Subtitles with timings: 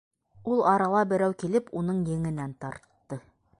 [0.53, 3.23] Ул арала берәү килеп уның еңенән тартты: